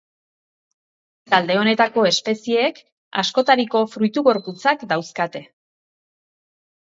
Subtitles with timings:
[1.33, 2.79] Talde honetako espezieek
[3.23, 5.43] askotariko fruitu-gorputzak dauzkate.